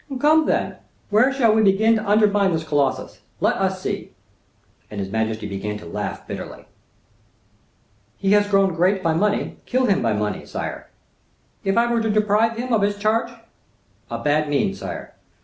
"Come, 0.17 0.47
then, 0.47 0.77
where 1.11 1.31
shall 1.31 1.53
we 1.53 1.61
begin 1.61 1.97
to 1.97 2.09
undermine 2.09 2.53
this 2.53 2.63
Colossus; 2.63 3.19
let 3.39 3.57
us 3.57 3.79
see;" 3.83 4.13
and 4.89 4.99
his 4.99 5.11
majesty 5.11 5.47
began 5.47 5.77
to 5.77 5.85
laugh 5.85 6.25
bitterly. 6.25 6.65
"He 8.17 8.31
has 8.31 8.47
grown 8.49 8.73
great 8.73 9.03
by 9.03 9.13
money; 9.13 9.57
kill 9.67 9.85
him 9.85 10.01
by 10.01 10.13
money, 10.13 10.43
sire." 10.47 10.89
"If 11.63 11.77
I 11.77 11.85
were 11.85 12.01
to 12.01 12.09
deprive 12.09 12.57
him 12.57 12.73
of 12.73 12.81
his 12.81 12.97
charge?" 12.97 13.31
"A 14.09 14.17
bad 14.17 14.49
means, 14.49 14.79
sire." 14.79 15.13